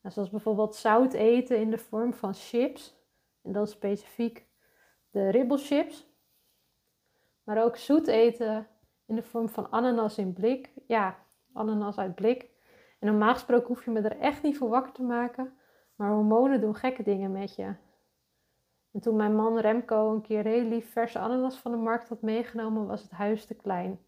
Nou, 0.00 0.14
zoals 0.14 0.30
bijvoorbeeld 0.30 0.76
zout 0.76 1.12
eten 1.12 1.58
in 1.58 1.70
de 1.70 1.78
vorm 1.78 2.14
van 2.14 2.34
chips. 2.34 2.96
En 3.42 3.52
dan 3.52 3.66
specifiek 3.66 4.46
de 5.10 5.28
ribbelchips. 5.28 6.06
Maar 7.44 7.64
ook 7.64 7.76
zoet 7.76 8.06
eten 8.06 8.66
in 9.12 9.18
de 9.18 9.24
vorm 9.24 9.48
van 9.48 9.70
ananas 9.70 10.18
in 10.18 10.32
blik. 10.32 10.72
Ja, 10.86 11.16
ananas 11.52 11.98
uit 11.98 12.14
blik. 12.14 12.50
En 12.98 13.06
normaal 13.06 13.32
gesproken 13.32 13.66
hoef 13.66 13.84
je 13.84 13.90
me 13.90 14.00
er 14.00 14.18
echt 14.18 14.42
niet 14.42 14.58
voor 14.58 14.68
wakker 14.68 14.92
te 14.92 15.02
maken. 15.02 15.52
Maar 15.96 16.10
hormonen 16.10 16.60
doen 16.60 16.74
gekke 16.74 17.02
dingen 17.02 17.32
met 17.32 17.54
je. 17.54 17.74
En 18.92 19.00
toen 19.00 19.16
mijn 19.16 19.36
man 19.36 19.58
Remco 19.58 20.12
een 20.12 20.20
keer 20.20 20.44
heel 20.44 20.64
lief 20.64 20.92
verse 20.92 21.18
ananas 21.18 21.56
van 21.56 21.70
de 21.70 21.76
markt 21.76 22.08
had 22.08 22.22
meegenomen, 22.22 22.86
was 22.86 23.02
het 23.02 23.10
huis 23.10 23.46
te 23.46 23.54
klein. 23.54 24.00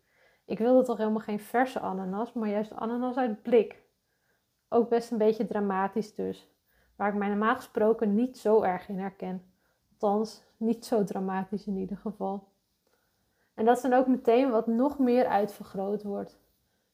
Ik 0.45 0.59
wilde 0.59 0.85
toch 0.85 0.99
helemaal 0.99 1.21
geen 1.21 1.41
verse 1.41 1.81
ananas, 1.81 2.33
maar 2.33 2.49
juist 2.49 2.75
ananas 2.75 3.17
uit 3.17 3.43
blik. 3.43 3.83
Ook 4.69 4.89
best 4.89 5.11
een 5.11 5.19
beetje 5.19 5.47
dramatisch 5.47 6.15
dus. 6.15 6.51
Waar 6.97 7.09
ik 7.09 7.19
mij 7.19 7.29
normaal 7.29 7.57
gesproken 7.57 8.15
niet 8.15 8.39
zo 8.39 8.63
erg 8.63 8.89
in 8.89 8.99
herken. 8.99 9.53
Althans, 9.91 10.43
niet 10.57 10.85
zo 10.85 11.05
dramatisch 11.05 11.67
in 11.67 11.77
ieder 11.77 11.97
geval. 11.97 12.53
En 13.55 13.65
dat 13.65 13.77
is 13.77 13.83
dan 13.83 13.93
ook 13.93 14.07
meteen 14.07 14.51
wat 14.51 14.67
nog 14.67 14.99
meer 14.99 15.27
uitvergroot 15.27 16.03
wordt. 16.03 16.41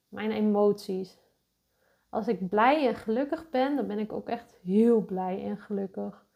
Mijn 0.08 0.30
emoties. 0.30 1.18
Als 2.08 2.28
ik 2.28 2.48
blij 2.48 2.86
en 2.86 2.94
gelukkig 2.94 3.50
ben, 3.50 3.76
dan 3.76 3.86
ben 3.86 3.98
ik 3.98 4.12
ook 4.12 4.28
echt 4.28 4.58
heel 4.62 5.04
blij 5.04 5.44
en 5.44 5.58
gelukkig. 5.58 6.26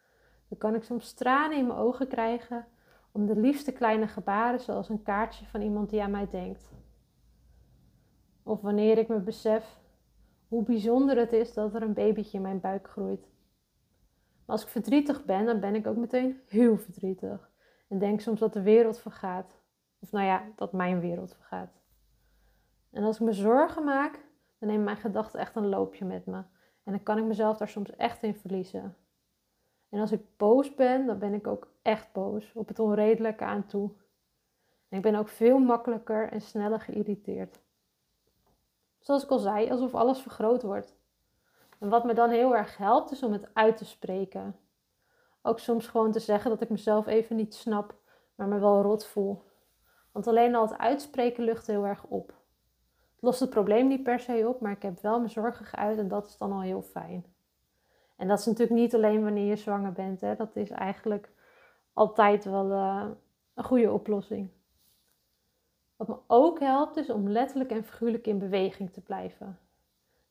Dan 0.47 0.57
kan 0.57 0.75
ik 0.75 0.83
soms 0.83 1.13
tranen 1.13 1.57
in 1.57 1.67
mijn 1.67 1.79
ogen 1.79 2.07
krijgen 2.07 2.67
om 3.11 3.25
de 3.25 3.35
liefste 3.35 3.71
kleine 3.71 4.07
gebaren, 4.07 4.59
zoals 4.59 4.89
een 4.89 5.03
kaartje 5.03 5.45
van 5.45 5.61
iemand 5.61 5.89
die 5.89 6.01
aan 6.03 6.11
mij 6.11 6.27
denkt. 6.29 6.71
Of 8.43 8.61
wanneer 8.61 8.97
ik 8.97 9.07
me 9.07 9.19
besef 9.19 9.79
hoe 10.47 10.63
bijzonder 10.63 11.17
het 11.17 11.33
is 11.33 11.53
dat 11.53 11.75
er 11.75 11.81
een 11.81 11.93
babytje 11.93 12.37
in 12.37 12.43
mijn 12.43 12.59
buik 12.59 12.87
groeit. 12.87 13.27
Maar 14.45 14.55
als 14.55 14.63
ik 14.63 14.69
verdrietig 14.69 15.25
ben, 15.25 15.45
dan 15.45 15.59
ben 15.59 15.75
ik 15.75 15.87
ook 15.87 15.95
meteen 15.95 16.41
heel 16.47 16.77
verdrietig. 16.77 17.49
En 17.87 17.99
denk 17.99 18.21
soms 18.21 18.39
dat 18.39 18.53
de 18.53 18.61
wereld 18.61 18.99
vergaat. 18.99 19.63
Of 20.05 20.11
nou 20.11 20.25
ja, 20.25 20.43
dat 20.55 20.71
mijn 20.71 20.99
wereld 20.99 21.33
vergaat. 21.33 21.81
En 22.91 23.03
als 23.03 23.15
ik 23.15 23.21
me 23.21 23.33
zorgen 23.33 23.83
maak, 23.83 24.25
dan 24.59 24.69
nemen 24.69 24.83
mijn 24.83 24.97
gedachten 24.97 25.39
echt 25.39 25.55
een 25.55 25.69
loopje 25.69 26.05
met 26.05 26.25
me. 26.25 26.35
En 26.83 26.91
dan 26.91 27.03
kan 27.03 27.17
ik 27.17 27.23
mezelf 27.23 27.57
daar 27.57 27.67
soms 27.67 27.95
echt 27.95 28.23
in 28.23 28.35
verliezen. 28.35 28.97
En 29.89 29.99
als 29.99 30.11
ik 30.11 30.37
boos 30.37 30.75
ben, 30.75 31.05
dan 31.05 31.19
ben 31.19 31.33
ik 31.33 31.47
ook 31.47 31.67
echt 31.81 32.11
boos, 32.11 32.53
op 32.53 32.67
het 32.67 32.79
onredelijke 32.79 33.43
aan 33.43 33.65
toe. 33.65 33.91
En 34.89 34.97
ik 34.97 35.03
ben 35.03 35.15
ook 35.15 35.27
veel 35.27 35.59
makkelijker 35.59 36.31
en 36.31 36.41
sneller 36.41 36.79
geïrriteerd. 36.79 37.59
Zoals 38.99 39.23
ik 39.23 39.29
al 39.29 39.39
zei, 39.39 39.71
alsof 39.71 39.95
alles 39.95 40.21
vergroot 40.21 40.61
wordt. 40.61 40.95
En 41.79 41.89
wat 41.89 42.05
me 42.05 42.13
dan 42.13 42.29
heel 42.29 42.55
erg 42.55 42.77
helpt, 42.77 43.11
is 43.11 43.23
om 43.23 43.31
het 43.31 43.49
uit 43.53 43.77
te 43.77 43.85
spreken. 43.85 44.55
Ook 45.41 45.59
soms 45.59 45.87
gewoon 45.87 46.11
te 46.11 46.19
zeggen 46.19 46.49
dat 46.49 46.61
ik 46.61 46.69
mezelf 46.69 47.07
even 47.07 47.35
niet 47.35 47.55
snap, 47.55 47.95
maar 48.35 48.47
me 48.47 48.59
wel 48.59 48.81
rot 48.81 49.05
voel. 49.05 49.43
Want 50.15 50.27
alleen 50.27 50.55
al 50.55 50.67
het 50.67 50.77
uitspreken 50.77 51.43
lucht 51.43 51.67
heel 51.67 51.85
erg 51.85 52.03
op. 52.03 52.27
Het 53.15 53.21
lost 53.21 53.39
het 53.39 53.49
probleem 53.49 53.87
niet 53.87 54.03
per 54.03 54.19
se 54.19 54.45
op, 54.47 54.61
maar 54.61 54.71
ik 54.71 54.81
heb 54.81 55.01
wel 55.01 55.17
mijn 55.17 55.29
zorgen 55.29 55.65
geuit 55.65 55.97
en 55.97 56.07
dat 56.07 56.27
is 56.27 56.37
dan 56.37 56.51
al 56.51 56.61
heel 56.61 56.81
fijn. 56.81 57.25
En 58.15 58.27
dat 58.27 58.39
is 58.39 58.45
natuurlijk 58.45 58.79
niet 58.79 58.95
alleen 58.95 59.23
wanneer 59.23 59.45
je 59.45 59.55
zwanger 59.55 59.91
bent. 59.91 60.21
Hè. 60.21 60.35
Dat 60.35 60.55
is 60.55 60.69
eigenlijk 60.69 61.29
altijd 61.93 62.45
wel 62.45 62.71
uh, 62.71 63.05
een 63.53 63.63
goede 63.63 63.91
oplossing. 63.91 64.49
Wat 65.95 66.07
me 66.07 66.17
ook 66.27 66.59
helpt 66.59 66.97
is 66.97 67.09
om 67.09 67.29
letterlijk 67.29 67.71
en 67.71 67.83
figuurlijk 67.83 68.27
in 68.27 68.39
beweging 68.39 68.91
te 68.91 69.01
blijven. 69.01 69.59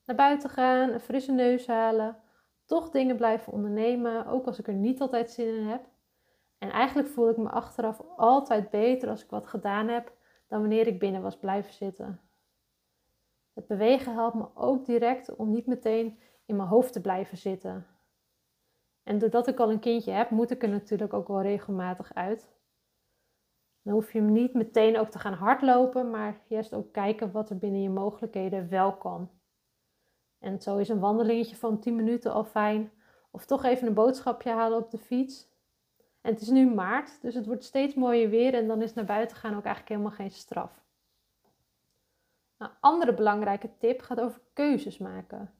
Naar 0.05 0.15
buiten 0.15 0.49
gaan, 0.49 0.89
een 0.89 0.99
frisse 0.99 1.31
neus 1.31 1.67
halen, 1.67 2.17
toch 2.65 2.89
dingen 2.89 3.15
blijven 3.15 3.53
ondernemen, 3.53 4.27
ook 4.27 4.45
als 4.45 4.59
ik 4.59 4.67
er 4.67 4.73
niet 4.73 5.01
altijd 5.01 5.31
zin 5.31 5.55
in 5.55 5.67
heb. 5.67 5.85
En 6.65 6.71
eigenlijk 6.71 7.07
voel 7.07 7.29
ik 7.29 7.37
me 7.37 7.49
achteraf 7.49 8.01
altijd 8.15 8.69
beter 8.69 9.09
als 9.09 9.23
ik 9.23 9.29
wat 9.29 9.47
gedaan 9.47 9.87
heb 9.87 10.13
dan 10.47 10.59
wanneer 10.59 10.87
ik 10.87 10.99
binnen 10.99 11.21
was 11.21 11.37
blijven 11.37 11.73
zitten. 11.73 12.19
Het 13.53 13.67
bewegen 13.67 14.13
helpt 14.13 14.35
me 14.35 14.47
ook 14.55 14.85
direct 14.85 15.35
om 15.35 15.51
niet 15.51 15.65
meteen 15.65 16.19
in 16.45 16.55
mijn 16.55 16.67
hoofd 16.67 16.93
te 16.93 17.01
blijven 17.01 17.37
zitten. 17.37 17.87
En 19.03 19.17
doordat 19.17 19.47
ik 19.47 19.59
al 19.59 19.71
een 19.71 19.79
kindje 19.79 20.11
heb, 20.11 20.29
moet 20.29 20.51
ik 20.51 20.63
er 20.63 20.69
natuurlijk 20.69 21.13
ook 21.13 21.27
wel 21.27 21.41
regelmatig 21.41 22.13
uit. 22.13 22.53
Dan 23.81 23.93
hoef 23.93 24.11
je 24.11 24.21
niet 24.21 24.53
meteen 24.53 24.97
ook 24.97 25.09
te 25.09 25.19
gaan 25.19 25.33
hardlopen, 25.33 26.09
maar 26.09 26.41
juist 26.47 26.73
ook 26.73 26.91
kijken 26.91 27.31
wat 27.31 27.49
er 27.49 27.57
binnen 27.57 27.81
je 27.81 27.89
mogelijkheden 27.89 28.69
wel 28.69 28.97
kan. 28.97 29.29
En 30.39 30.61
zo 30.61 30.77
is 30.77 30.89
een 30.89 30.99
wandelingetje 30.99 31.55
van 31.55 31.79
10 31.79 31.95
minuten 31.95 32.33
al 32.33 32.43
fijn. 32.43 32.91
Of 33.31 33.45
toch 33.45 33.63
even 33.63 33.87
een 33.87 33.93
boodschapje 33.93 34.49
halen 34.49 34.77
op 34.77 34.91
de 34.91 34.97
fiets. 34.97 35.54
En 36.25 36.31
het 36.31 36.41
is 36.41 36.49
nu 36.49 36.73
maart, 36.73 37.21
dus 37.21 37.35
het 37.35 37.45
wordt 37.45 37.63
steeds 37.63 37.93
mooier 37.93 38.29
weer 38.29 38.53
en 38.53 38.67
dan 38.67 38.81
is 38.81 38.93
naar 38.93 39.05
buiten 39.05 39.37
gaan 39.37 39.55
ook 39.55 39.63
eigenlijk 39.63 39.89
helemaal 39.89 40.17
geen 40.17 40.31
straf. 40.31 40.83
Een 42.57 42.69
andere 42.79 43.13
belangrijke 43.13 43.69
tip 43.77 44.01
gaat 44.01 44.21
over 44.21 44.41
keuzes 44.53 44.97
maken. 44.97 45.53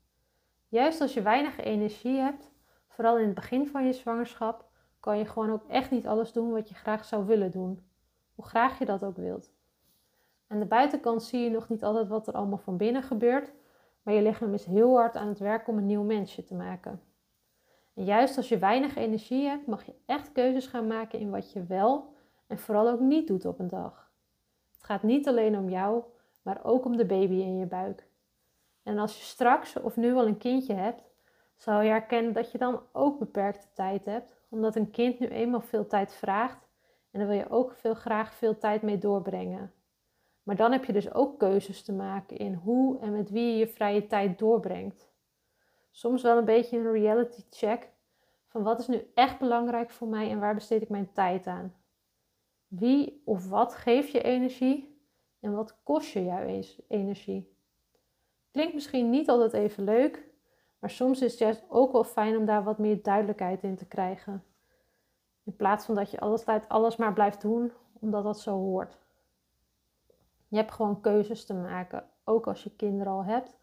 Juist 0.67 1.01
als 1.01 1.13
je 1.13 1.21
weinig 1.21 1.59
energie 1.59 2.17
hebt, 2.17 2.51
vooral 2.87 3.17
in 3.17 3.25
het 3.25 3.33
begin 3.33 3.67
van 3.67 3.85
je 3.85 3.93
zwangerschap, 3.93 4.69
kan 4.99 5.17
je 5.17 5.25
gewoon 5.25 5.51
ook 5.51 5.63
echt 5.67 5.91
niet 5.91 6.07
alles 6.07 6.31
doen 6.31 6.51
wat 6.51 6.69
je 6.69 6.75
graag 6.75 7.05
zou 7.05 7.25
willen 7.25 7.51
doen. 7.51 7.85
Hoe 8.35 8.45
graag 8.45 8.79
je 8.79 8.85
dat 8.85 9.03
ook 9.03 9.17
wilt. 9.17 9.51
Aan 10.47 10.59
de 10.59 10.65
buitenkant 10.65 11.23
zie 11.23 11.39
je 11.39 11.49
nog 11.49 11.69
niet 11.69 11.83
altijd 11.83 12.07
wat 12.07 12.27
er 12.27 12.33
allemaal 12.33 12.57
van 12.57 12.77
binnen 12.77 13.03
gebeurt, 13.03 13.51
maar 14.01 14.13
je 14.13 14.21
lichaam 14.21 14.53
is 14.53 14.65
heel 14.65 14.95
hard 14.95 15.15
aan 15.15 15.27
het 15.27 15.39
werk 15.39 15.67
om 15.67 15.77
een 15.77 15.85
nieuw 15.85 16.03
mensje 16.03 16.43
te 16.43 16.55
maken. 16.55 17.01
En 17.95 18.03
juist 18.03 18.37
als 18.37 18.49
je 18.49 18.57
weinig 18.57 18.95
energie 18.95 19.47
hebt, 19.47 19.67
mag 19.67 19.85
je 19.85 19.95
echt 20.05 20.31
keuzes 20.31 20.67
gaan 20.67 20.87
maken 20.87 21.19
in 21.19 21.29
wat 21.29 21.51
je 21.51 21.63
wel 21.63 22.13
en 22.47 22.59
vooral 22.59 22.89
ook 22.89 22.99
niet 22.99 23.27
doet 23.27 23.45
op 23.45 23.59
een 23.59 23.67
dag. 23.67 24.11
Het 24.73 24.83
gaat 24.83 25.03
niet 25.03 25.27
alleen 25.27 25.57
om 25.57 25.69
jou, 25.69 26.03
maar 26.41 26.59
ook 26.63 26.85
om 26.85 26.97
de 26.97 27.05
baby 27.05 27.33
in 27.33 27.57
je 27.57 27.65
buik. 27.65 28.07
En 28.83 28.97
als 28.97 29.17
je 29.17 29.23
straks 29.23 29.81
of 29.81 29.95
nu 29.95 30.13
al 30.13 30.27
een 30.27 30.37
kindje 30.37 30.73
hebt, 30.73 31.03
zal 31.55 31.81
je 31.81 31.89
herkennen 31.89 32.33
dat 32.33 32.51
je 32.51 32.57
dan 32.57 32.81
ook 32.91 33.19
beperkte 33.19 33.67
tijd 33.73 34.05
hebt, 34.05 34.35
omdat 34.49 34.75
een 34.75 34.91
kind 34.91 35.19
nu 35.19 35.27
eenmaal 35.27 35.61
veel 35.61 35.87
tijd 35.87 36.13
vraagt 36.13 36.67
en 37.11 37.19
daar 37.19 37.29
wil 37.29 37.37
je 37.37 37.49
ook 37.49 37.73
veel 37.73 37.93
graag 37.93 38.33
veel 38.33 38.57
tijd 38.57 38.81
mee 38.81 38.97
doorbrengen. 38.97 39.73
Maar 40.43 40.55
dan 40.55 40.71
heb 40.71 40.85
je 40.85 40.93
dus 40.93 41.13
ook 41.13 41.39
keuzes 41.39 41.83
te 41.83 41.93
maken 41.93 42.37
in 42.37 42.53
hoe 42.53 42.99
en 42.99 43.11
met 43.11 43.29
wie 43.29 43.51
je 43.51 43.57
je 43.57 43.67
vrije 43.67 44.07
tijd 44.07 44.39
doorbrengt. 44.39 45.13
Soms 45.95 46.21
wel 46.21 46.37
een 46.37 46.45
beetje 46.45 46.77
een 46.77 46.91
reality 46.91 47.41
check 47.49 47.89
van 48.47 48.63
wat 48.63 48.79
is 48.79 48.87
nu 48.87 49.11
echt 49.13 49.39
belangrijk 49.39 49.89
voor 49.89 50.07
mij 50.07 50.29
en 50.29 50.39
waar 50.39 50.53
besteed 50.53 50.81
ik 50.81 50.89
mijn 50.89 51.11
tijd 51.13 51.47
aan. 51.47 51.75
Wie 52.67 53.21
of 53.25 53.49
wat 53.49 53.75
geeft 53.75 54.11
je 54.11 54.21
energie 54.21 54.99
en 55.39 55.55
wat 55.55 55.77
kost 55.83 56.11
je 56.11 56.23
jouw 56.23 56.63
energie? 56.87 57.55
Klinkt 58.51 58.73
misschien 58.73 59.09
niet 59.09 59.29
altijd 59.29 59.53
even 59.53 59.83
leuk, 59.83 60.23
maar 60.79 60.89
soms 60.89 61.21
is 61.21 61.31
het 61.31 61.39
juist 61.39 61.63
ook 61.67 61.91
wel 61.91 62.03
fijn 62.03 62.37
om 62.37 62.45
daar 62.45 62.63
wat 62.63 62.77
meer 62.77 63.03
duidelijkheid 63.03 63.63
in 63.63 63.75
te 63.75 63.85
krijgen. 63.85 64.43
In 65.43 65.55
plaats 65.55 65.85
van 65.85 65.95
dat 65.95 66.11
je 66.11 66.19
alles, 66.19 66.45
alles 66.67 66.95
maar 66.95 67.13
blijft 67.13 67.41
doen 67.41 67.71
omdat 67.99 68.23
dat 68.23 68.39
zo 68.39 68.51
hoort. 68.51 68.97
Je 70.47 70.57
hebt 70.57 70.71
gewoon 70.71 71.01
keuzes 71.01 71.45
te 71.45 71.53
maken, 71.53 72.09
ook 72.23 72.47
als 72.47 72.63
je 72.63 72.75
kinderen 72.75 73.13
al 73.13 73.23
hebt. 73.23 73.57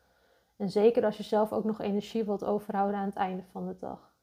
En 0.62 0.71
zeker 0.71 1.04
als 1.04 1.16
je 1.16 1.23
zelf 1.23 1.52
ook 1.52 1.64
nog 1.64 1.81
energie 1.81 2.25
wilt 2.25 2.45
overhouden 2.45 2.97
aan 2.97 3.07
het 3.07 3.14
einde 3.14 3.42
van 3.50 3.66
de 3.66 3.76
dag. 3.78 4.14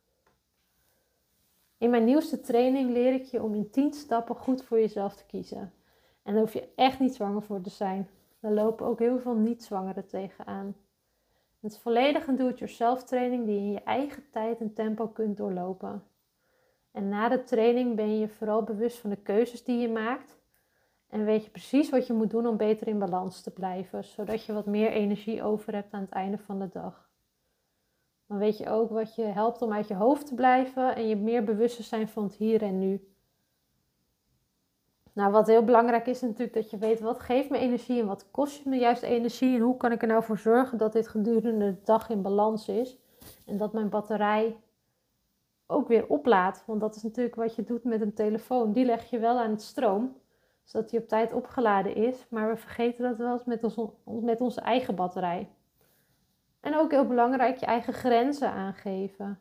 In 1.77 1.89
mijn 1.89 2.03
nieuwste 2.03 2.41
training 2.41 2.91
leer 2.91 3.13
ik 3.13 3.23
je 3.23 3.43
om 3.43 3.53
in 3.55 3.69
10 3.69 3.93
stappen 3.93 4.35
goed 4.35 4.63
voor 4.63 4.79
jezelf 4.79 5.15
te 5.15 5.25
kiezen. 5.25 5.73
En 6.23 6.33
daar 6.33 6.41
hoef 6.41 6.53
je 6.53 6.69
echt 6.75 6.99
niet 6.99 7.15
zwanger 7.15 7.41
voor 7.41 7.61
te 7.61 7.69
zijn. 7.69 8.09
Daar 8.39 8.51
lopen 8.51 8.85
ook 8.85 8.99
heel 8.99 9.19
veel 9.19 9.35
niet-zwangeren 9.35 10.07
tegenaan. 10.07 10.75
Het 11.59 11.71
is 11.71 11.79
volledig 11.79 12.27
een 12.27 12.35
do-it-yourself 12.35 13.03
training 13.03 13.45
die 13.45 13.55
je 13.55 13.61
in 13.61 13.71
je 13.71 13.83
eigen 13.83 14.23
tijd 14.29 14.59
en 14.59 14.73
tempo 14.73 15.07
kunt 15.07 15.37
doorlopen. 15.37 16.03
En 16.91 17.09
na 17.09 17.29
de 17.29 17.43
training 17.43 17.95
ben 17.95 18.11
je 18.11 18.19
je 18.19 18.29
vooral 18.29 18.63
bewust 18.63 18.97
van 18.97 19.09
de 19.09 19.21
keuzes 19.21 19.63
die 19.63 19.79
je 19.79 19.89
maakt 19.89 20.38
en 21.09 21.25
weet 21.25 21.43
je 21.43 21.49
precies 21.49 21.89
wat 21.89 22.07
je 22.07 22.13
moet 22.13 22.29
doen 22.29 22.47
om 22.47 22.57
beter 22.57 22.87
in 22.87 22.99
balans 22.99 23.41
te 23.41 23.51
blijven, 23.51 24.03
zodat 24.03 24.43
je 24.43 24.53
wat 24.53 24.65
meer 24.65 24.91
energie 24.91 25.43
over 25.43 25.73
hebt 25.73 25.93
aan 25.93 26.01
het 26.01 26.11
einde 26.11 26.37
van 26.37 26.59
de 26.59 26.69
dag. 26.71 27.09
Dan 28.27 28.37
weet 28.37 28.57
je 28.57 28.69
ook 28.69 28.89
wat 28.89 29.15
je 29.15 29.23
helpt 29.23 29.61
om 29.61 29.73
uit 29.73 29.87
je 29.87 29.95
hoofd 29.95 30.27
te 30.27 30.35
blijven 30.35 30.95
en 30.95 31.07
je 31.07 31.15
meer 31.15 31.43
bewust 31.43 31.83
zijn 31.83 32.07
van 32.07 32.23
het 32.23 32.35
hier 32.35 32.61
en 32.61 32.79
nu. 32.79 33.07
Nou, 35.13 35.31
wat 35.31 35.47
heel 35.47 35.63
belangrijk 35.63 36.07
is 36.07 36.21
natuurlijk 36.21 36.53
dat 36.53 36.69
je 36.69 36.77
weet 36.77 36.99
wat 36.99 37.19
geeft 37.19 37.49
me 37.49 37.57
energie 37.57 37.99
en 37.99 38.07
wat 38.07 38.31
kost 38.31 38.65
me 38.65 38.77
juist 38.77 39.01
energie 39.01 39.55
en 39.55 39.61
hoe 39.61 39.77
kan 39.77 39.91
ik 39.91 40.01
er 40.01 40.07
nou 40.07 40.23
voor 40.23 40.37
zorgen 40.37 40.77
dat 40.77 40.93
dit 40.93 41.07
gedurende 41.07 41.73
de 41.73 41.81
dag 41.83 42.09
in 42.09 42.21
balans 42.21 42.67
is 42.67 42.97
en 43.45 43.57
dat 43.57 43.73
mijn 43.73 43.89
batterij 43.89 44.57
ook 45.67 45.87
weer 45.87 46.07
oplaadt. 46.07 46.63
Want 46.65 46.81
dat 46.81 46.95
is 46.95 47.03
natuurlijk 47.03 47.35
wat 47.35 47.55
je 47.55 47.63
doet 47.63 47.83
met 47.83 48.01
een 48.01 48.13
telefoon. 48.13 48.71
Die 48.71 48.85
leg 48.85 49.09
je 49.09 49.19
wel 49.19 49.39
aan 49.39 49.49
het 49.49 49.61
stroom, 49.61 50.15
zodat 50.69 50.89
die 50.89 50.99
op 50.99 51.07
tijd 51.07 51.33
opgeladen 51.33 51.95
is. 51.95 52.25
Maar 52.29 52.49
we 52.49 52.57
vergeten 52.57 53.03
dat 53.03 53.17
wel 53.17 53.31
eens 53.31 53.43
met, 53.43 53.63
ons, 53.63 53.77
met 54.05 54.41
onze 54.41 54.61
eigen 54.61 54.95
batterij. 54.95 55.49
En 56.59 56.75
ook 56.75 56.91
heel 56.91 57.07
belangrijk, 57.07 57.57
je 57.57 57.65
eigen 57.65 57.93
grenzen 57.93 58.51
aangeven. 58.51 59.39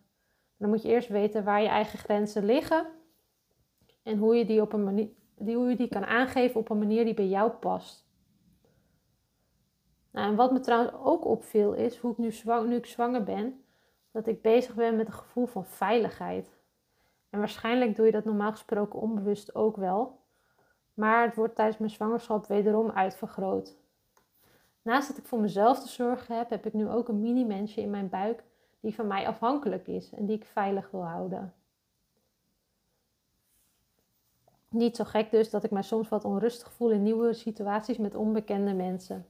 Dan 0.56 0.68
moet 0.68 0.82
je 0.82 0.88
eerst 0.88 1.08
weten 1.08 1.44
waar 1.44 1.62
je 1.62 1.68
eigen 1.68 1.99
grenzen 1.99 2.44
liggen. 2.44 2.87
En 4.02 4.18
hoe 4.18 4.37
je 4.37 4.44
die, 4.44 4.61
op 4.61 4.73
een 4.73 4.85
manier, 4.85 5.08
die, 5.37 5.56
hoe 5.56 5.68
je 5.68 5.76
die 5.76 5.88
kan 5.88 6.04
aangeven 6.04 6.61
op 6.61 6.70
een 6.70 6.78
manier 6.78 7.04
die 7.04 7.14
bij 7.14 7.28
jou 7.28 7.50
past. 7.50 8.08
Nou, 10.11 10.30
en 10.30 10.37
wat 10.37 10.52
me 10.52 10.61
trouwens 10.61 10.92
ook 10.92 11.25
opviel 11.25 11.73
is, 11.73 11.97
hoe 11.97 12.12
ik 12.12 12.18
nu, 12.18 12.32
zwang, 12.32 12.68
nu 12.68 12.80
zwanger 12.82 13.23
ben, 13.23 13.64
dat 14.12 14.26
ik 14.26 14.42
bezig 14.42 14.75
ben 14.75 14.97
met 14.97 15.06
een 15.06 15.12
gevoel 15.12 15.47
van 15.47 15.64
veiligheid. 15.64 16.58
En 17.30 17.38
waarschijnlijk 17.38 17.97
doe 17.97 18.06
je 18.06 18.12
dat 18.12 18.25
normaal 18.25 18.50
gesproken 18.50 19.00
onbewust 19.00 19.54
ook 19.54 19.76
wel. 19.76 20.26
Maar 20.98 21.24
het 21.24 21.34
wordt 21.34 21.54
tijdens 21.54 21.78
mijn 21.78 21.90
zwangerschap 21.90 22.46
wederom 22.46 22.90
uitvergroot. 22.90 23.76
Naast 24.82 25.08
dat 25.08 25.16
ik 25.16 25.24
voor 25.24 25.40
mezelf 25.40 25.80
te 25.80 25.88
zorgen 25.88 26.36
heb, 26.36 26.50
heb 26.50 26.66
ik 26.66 26.72
nu 26.72 26.88
ook 26.88 27.08
een 27.08 27.20
mini-mensje 27.20 27.80
in 27.80 27.90
mijn 27.90 28.08
buik 28.08 28.44
die 28.80 28.94
van 28.94 29.06
mij 29.06 29.26
afhankelijk 29.26 29.86
is 29.86 30.12
en 30.12 30.26
die 30.26 30.36
ik 30.36 30.44
veilig 30.44 30.90
wil 30.90 31.04
houden. 31.04 31.54
Niet 34.68 34.96
zo 34.96 35.04
gek 35.04 35.30
dus 35.30 35.50
dat 35.50 35.64
ik 35.64 35.70
mij 35.70 35.82
soms 35.82 36.08
wat 36.08 36.24
onrustig 36.24 36.72
voel 36.72 36.90
in 36.90 37.02
nieuwe 37.02 37.32
situaties 37.32 37.96
met 37.96 38.14
onbekende 38.14 38.74
mensen. 38.74 39.26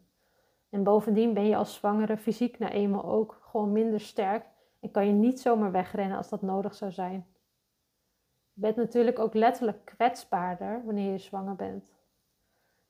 En 0.69 0.83
bovendien 0.83 1.35
ben 1.35 1.47
je 1.47 1.57
als 1.57 1.75
zwangere 1.75 2.17
fysiek 2.17 2.59
nou 2.59 2.73
eenmaal 2.73 3.05
ook 3.05 3.39
gewoon 3.41 3.73
minder 3.73 4.01
sterk 4.01 4.45
en 4.81 4.91
kan 4.91 5.07
je 5.07 5.13
niet 5.13 5.41
zomaar 5.41 5.73
wegrennen 5.73 6.17
als 6.17 6.29
dat 6.29 6.43
nodig 6.43 6.75
zou 6.75 6.93
zijn. 6.93 7.27
Bent 8.61 8.77
natuurlijk 8.77 9.19
ook 9.19 9.35
letterlijk 9.35 9.85
kwetsbaarder 9.85 10.85
wanneer 10.85 11.13
je 11.13 11.19
zwanger 11.19 11.57
bent. 11.57 11.93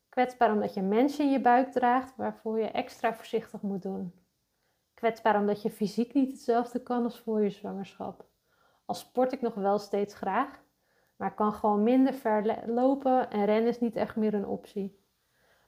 Kwetsbaar 0.09 0.53
omdat 0.53 0.75
je 0.75 0.83
mensen 0.83 1.25
in 1.25 1.31
je 1.31 1.41
buik 1.41 1.73
draagt 1.73 2.17
waarvoor 2.17 2.59
je 2.59 2.71
extra 2.71 3.15
voorzichtig 3.15 3.63
moet 3.63 3.83
doen. 3.83 4.13
Kwetsbaar 4.95 5.39
omdat 5.39 5.63
je 5.63 5.71
fysiek 5.71 6.15
niet 6.15 6.31
hetzelfde 6.31 6.83
kan 6.83 7.05
als 7.05 7.21
voor 7.21 7.43
je 7.43 7.51
zwangerschap. 7.51 8.25
Al 8.85 8.95
sport 8.95 9.33
ik 9.33 9.41
nog 9.41 9.55
wel 9.55 9.79
steeds 9.79 10.15
graag, 10.15 10.63
maar 11.17 11.35
kan 11.35 11.53
gewoon 11.53 11.83
minder 11.83 12.15
ver 12.15 12.65
lopen 12.67 13.31
en 13.31 13.45
rennen 13.45 13.71
is 13.71 13.81
niet 13.81 13.97
echt 13.97 14.17
meer 14.17 14.35
een 14.35 14.47
optie. 14.47 15.01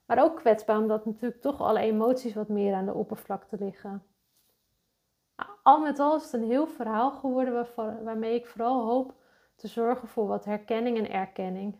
Maar 0.07 0.23
ook 0.23 0.37
kwetsbaar 0.37 0.79
omdat 0.79 1.07
natuurlijk 1.07 1.41
toch 1.41 1.61
alle 1.61 1.81
emoties 1.81 2.35
wat 2.35 2.49
meer 2.49 2.75
aan 2.75 2.87
de 2.87 2.95
oppervlakte 2.95 3.57
liggen 3.59 4.03
al 5.63 5.81
met 5.81 5.99
al 5.99 6.17
is 6.17 6.23
het 6.23 6.33
een 6.33 6.49
heel 6.49 6.67
verhaal 6.67 7.11
geworden 7.11 7.67
waarmee 8.05 8.35
ik 8.35 8.47
vooral 8.47 8.85
hoop 8.87 9.15
te 9.61 9.69
zorgen 9.69 10.09
voor 10.09 10.27
wat 10.27 10.45
herkenning 10.45 10.99
en 10.99 11.11
erkenning. 11.11 11.79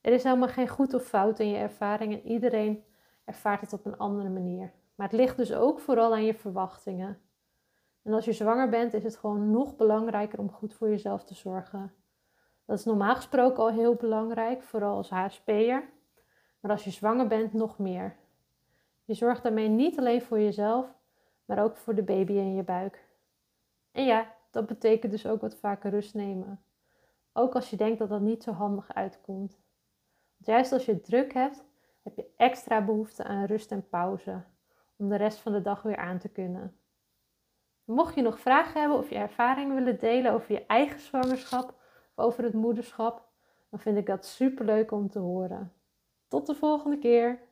Er 0.00 0.12
is 0.12 0.22
helemaal 0.22 0.48
geen 0.48 0.68
goed 0.68 0.94
of 0.94 1.04
fout 1.04 1.38
in 1.38 1.48
je 1.48 1.56
ervaring 1.56 2.12
en 2.12 2.26
iedereen 2.26 2.84
ervaart 3.24 3.60
het 3.60 3.72
op 3.72 3.86
een 3.86 3.96
andere 3.96 4.28
manier. 4.28 4.72
Maar 4.94 5.08
het 5.08 5.16
ligt 5.16 5.36
dus 5.36 5.52
ook 5.54 5.80
vooral 5.80 6.12
aan 6.12 6.24
je 6.24 6.34
verwachtingen. 6.34 7.20
En 8.02 8.12
als 8.12 8.24
je 8.24 8.32
zwanger 8.32 8.68
bent, 8.68 8.94
is 8.94 9.04
het 9.04 9.16
gewoon 9.16 9.50
nog 9.50 9.76
belangrijker 9.76 10.38
om 10.38 10.50
goed 10.50 10.74
voor 10.74 10.88
jezelf 10.88 11.24
te 11.24 11.34
zorgen. 11.34 11.92
Dat 12.64 12.78
is 12.78 12.84
normaal 12.84 13.14
gesproken 13.14 13.62
al 13.62 13.70
heel 13.70 13.94
belangrijk, 13.94 14.62
vooral 14.62 14.96
als 14.96 15.10
HSP'er. 15.10 15.88
Maar 16.60 16.70
als 16.70 16.84
je 16.84 16.90
zwanger 16.90 17.26
bent, 17.26 17.52
nog 17.52 17.78
meer. 17.78 18.16
Je 19.04 19.14
zorgt 19.14 19.42
daarmee 19.42 19.68
niet 19.68 19.98
alleen 19.98 20.22
voor 20.22 20.40
jezelf, 20.40 20.94
maar 21.44 21.62
ook 21.62 21.76
voor 21.76 21.94
de 21.94 22.02
baby 22.02 22.32
in 22.32 22.54
je 22.54 22.62
buik. 22.62 23.04
En 23.92 24.04
ja, 24.04 24.34
dat 24.50 24.66
betekent 24.66 25.12
dus 25.12 25.26
ook 25.26 25.40
wat 25.40 25.56
vaker 25.56 25.90
rust 25.90 26.14
nemen. 26.14 26.62
Ook 27.38 27.54
als 27.54 27.70
je 27.70 27.76
denkt 27.76 27.98
dat 27.98 28.08
dat 28.08 28.20
niet 28.20 28.42
zo 28.42 28.52
handig 28.52 28.94
uitkomt. 28.94 29.60
Want 30.36 30.46
juist 30.46 30.72
als 30.72 30.84
je 30.84 31.00
druk 31.00 31.32
hebt, 31.32 31.64
heb 32.02 32.16
je 32.16 32.30
extra 32.36 32.84
behoefte 32.84 33.24
aan 33.24 33.44
rust 33.44 33.72
en 33.72 33.88
pauze 33.88 34.44
om 34.96 35.08
de 35.08 35.16
rest 35.16 35.38
van 35.38 35.52
de 35.52 35.62
dag 35.62 35.82
weer 35.82 35.96
aan 35.96 36.18
te 36.18 36.28
kunnen. 36.28 36.80
Mocht 37.84 38.14
je 38.14 38.22
nog 38.22 38.40
vragen 38.40 38.80
hebben 38.80 38.98
of 38.98 39.08
je 39.08 39.14
ervaringen 39.14 39.74
willen 39.74 39.98
delen 39.98 40.32
over 40.32 40.52
je 40.52 40.66
eigen 40.66 41.00
zwangerschap 41.00 41.68
of 42.14 42.24
over 42.24 42.44
het 42.44 42.54
moederschap, 42.54 43.28
dan 43.70 43.80
vind 43.80 43.96
ik 43.96 44.06
dat 44.06 44.26
super 44.26 44.64
leuk 44.64 44.90
om 44.90 45.10
te 45.10 45.18
horen. 45.18 45.72
Tot 46.28 46.46
de 46.46 46.54
volgende 46.54 46.98
keer! 46.98 47.47